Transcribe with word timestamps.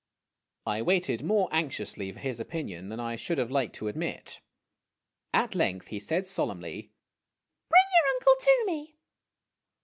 I 0.65 0.81
waited 0.81 1.21
more 1.23 1.47
anxiously 1.51 2.11
for 2.11 2.17
his 2.17 2.39
opinion 2.39 2.89
than 2.89 2.99
I 2.99 3.15
should 3.15 3.37
have 3.37 3.51
liked 3.51 3.75
to 3.75 3.87
admit. 3.87 4.41
At 5.31 5.53
length 5.53 5.89
he 5.89 5.99
said 5.99 6.25
solemnly," 6.25 6.89
Bring 7.69 7.85
your 8.03 8.15
uncle 8.15 8.35
to 8.39 8.63
me 8.65 8.97